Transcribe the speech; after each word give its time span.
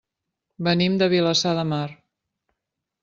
Venim 0.67 0.95
de 1.03 1.09
Vilassar 1.13 1.53
de 1.59 1.67
Mar. 1.75 1.85